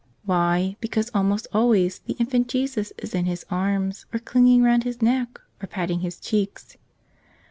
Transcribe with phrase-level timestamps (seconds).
[0.25, 4.99] Why, because almost always the Infant Jesus is in his arms, or clinging round his
[4.99, 6.75] neck, or patting his cheeks.